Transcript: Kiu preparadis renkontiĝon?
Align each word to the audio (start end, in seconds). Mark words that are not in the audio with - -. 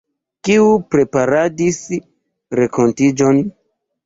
Kiu 0.47 0.63
preparadis 0.95 1.77
renkontiĝon? 2.61 3.45